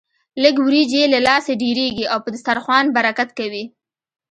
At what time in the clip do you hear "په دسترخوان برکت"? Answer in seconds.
2.23-3.29